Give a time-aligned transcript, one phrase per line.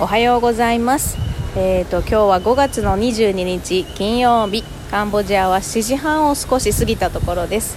[0.00, 1.16] おはようございます。
[1.54, 7.76] えーと今日は5月の22日金曜日カンボジアは7時半を少し過ぎたところです。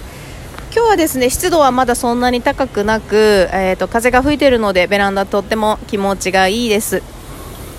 [0.74, 7.04] 今日はですね湿度はまだそんなに高くなく、えーと風が吹いてるのでベランダとっても気持ちがいいです。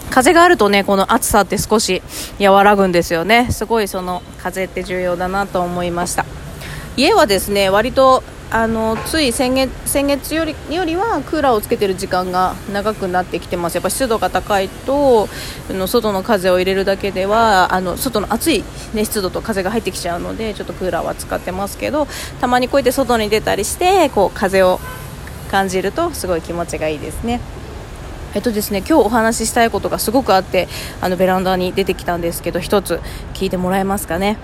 [0.10, 2.02] 風があるとねこの暑さって少し
[2.40, 3.52] 和らぐんですよね。
[3.52, 6.26] すごいその風って重要だなと思いました。
[6.96, 15.30] 家はですね割とあのつい先月先月よりよりはクーラーをつけてる時間が長くなってきてますやっぱ湿度が高いと
[15.70, 18.64] の外の風を入れるだけではあの外の暑い、
[18.96, 22.08] ね、湿度と風が入ってきちゃうのでちょっとクーラーは使ってますけど
[22.42, 24.80] たまにこうやって外に出たりしてこう風を
[25.52, 27.42] 感じるとすごい気持ちがいいですね。
[28.36, 30.68] えっとですね、今日お話ししたいことがすごくあって
[31.02, 33.00] あのベランダに出てきたんですけど一つ
[33.34, 34.38] 聞いてもらえますかね。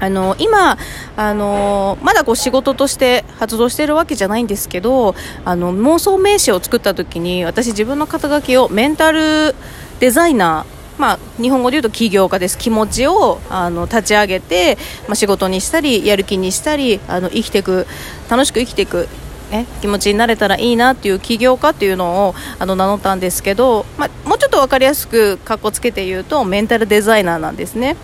[0.00, 0.78] あの今
[1.16, 5.14] あの、まだこう仕事として発動しているわけじゃないんですけど
[5.44, 9.54] あの妄想名詞を作った時に私、自分の肩書きをメンタル
[10.00, 14.76] デザイナーまあ、日本語で言うと起業家です気持ちをあの立ち上げて、
[15.08, 17.86] まあ、仕事にしたりやる気にしたりあの生きていく
[18.28, 19.08] 楽しく生きていく
[19.50, 27.96] ね、気持ちになれたらいいなっていう起業家っていうのをあの名乗ったんですけど、まあ、もうちょっと分かりやすくかっこつけて言うとメンタルデザイナーなんですね。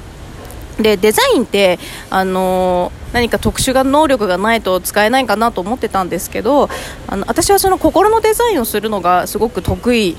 [0.79, 1.79] でデザインって
[2.11, 6.69] あの何か特殊な能力がないと使えないかなと思ってたんですけど
[7.07, 10.17] あの私はその心のデザインをするのがすごく得意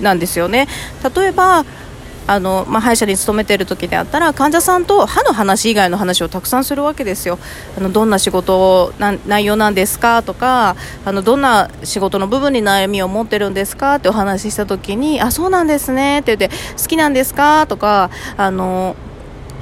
[0.00, 0.66] なんですよね。
[1.14, 1.64] 例えば
[2.24, 7.38] あの、まあ、歯医者に勤めている時であったら患者さんと歯の話以外の話をたくさんするわけですよ。
[7.76, 17.66] あのどんな仕事な内容なんですかとかあのどんな仕事の部分に悩みを持ってるんですかってお話しした時にあそうなんですねって言って好きなんですか？
[17.66, 18.94] とかあの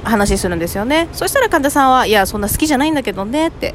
[0.03, 1.07] 話するんですよね。
[1.13, 3.73] そしたら患者さんはいやそんな好きじゃないんだけどねって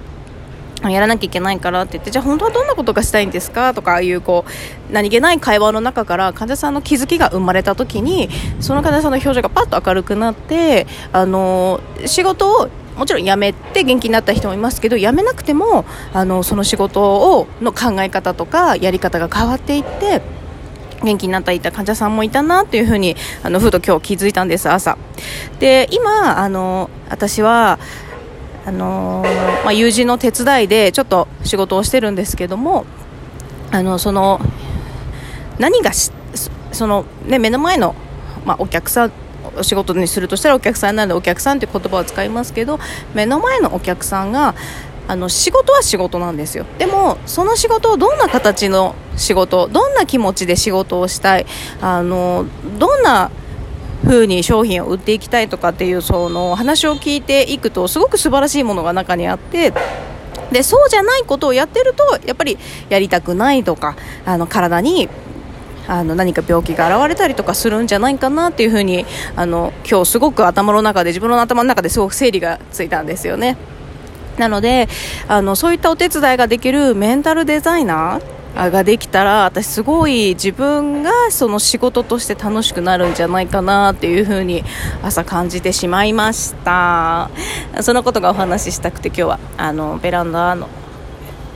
[0.82, 3.72] やらなきゃいけないからって言ってじゃあ本当はどんなことがしたいんですか？
[3.74, 8.28] とかいうこう何気ない会話の中から患者さんの気づきが生まれた時に
[8.60, 20.22] その患者さんの表情がパッと明るくなってあの仕事をもちろん辞めて元気になった人もいますけど辞めなくてもあのその仕事をの考え方とかやり方が変わっていって
[21.02, 24.96] 元気になったいた患者さんもいたなっていうふうにあのふと今日気づいたんです朝。
[25.58, 27.78] で今あの私は
[28.66, 29.24] あの
[29.64, 32.84] まあ、友人の手伝いでちょっと仕事をしてるんですけども
[33.70, 34.40] あのその
[35.60, 35.92] 何が
[36.72, 37.94] その、ね、目の前の、
[38.44, 39.12] まあ、お客さん
[39.56, 42.80] お仕事にするとしたらお客さんなのでお客さんという言葉を使いますけど
[43.14, 44.56] 目の前のお客さんが
[45.08, 51.46] あの仕事は仕事なんですよでもその仕事をどんな形の仕事どんな気持ちで仕事をしたい
[51.80, 52.46] あの
[52.78, 53.30] どんな
[54.04, 59.72] 風に商品を売っていきたいとかっていうその話を聞いていくとすごく素晴らしいものが中にあって
[60.52, 62.58] でそうじゃないことをやってるとやっぱり
[62.88, 65.08] やりたくないとかあの体に
[65.88, 69.06] あの何か病気が現れたりとかするんじゃないかなっていうふうに
[69.36, 73.56] あの今日すごく頭の中で自分の頭の中ですごく整理がついたんですよね。
[74.38, 74.88] なので
[75.28, 84.64] あのそういったお手伝いができるメンタルデザイナーができたら私すごい自分がその仕事として楽しくなるんじゃないかなっていう風に
[85.02, 87.30] 朝感じてしまいました。
[87.82, 90.68] そのことがお話ししたくて今日はあのベランダの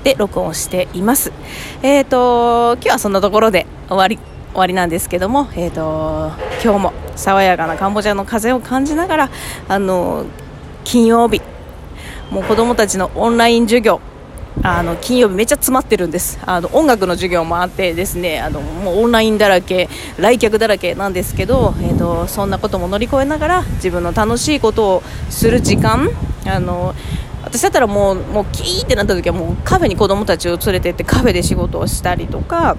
[0.05, 1.33] で録音しています。
[1.83, 4.19] えっ、ー、と今日はそんなところで終わり
[4.53, 6.33] 終わりなんですけども、えーと
[6.63, 9.31] 今日も爽やかなカンボジアの風を感じながら
[9.69, 10.27] あの
[10.85, 11.43] 金曜日
[12.31, 14.01] もう子供たちのオンライン授業
[14.63, 16.39] あの金曜日めっちゃ詰まってるんです。
[16.45, 26.11] あの音楽の授業もあってですねあのもうオンラインだらけ来客だらけなんですけど、えーと、そんなことも乗り越えながら自分の楽しいことをする時間
[26.47, 26.95] あの
[27.43, 32.77] 私だったらもうもうキーってなった時はもうカフェに子供たちを連れてってカフェで仕事をしたりとか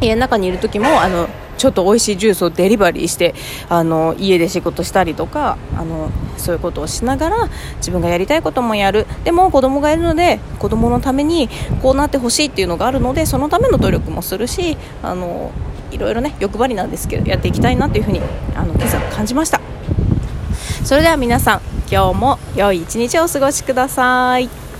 [0.00, 1.28] 家の中にいる時もあの
[1.62, 3.36] ちょっと美味しいジュースをデリバリーして
[3.68, 9.06] あの家で仕事したりとかあのそういうことをしながら自分がやりたいこともやる。
[9.22, 11.48] でも子供がいるので子供のために
[11.80, 15.52] こうなってほしいっていうのがあるのでそのための努力もするしあの
[15.92, 18.20] いろいろね欲張りなんですけどやっていきたいなというふうに
[18.56, 19.60] あの今朝感じました。
[20.84, 24.71] それでは皆さん今日も良い一日をお過ごしください。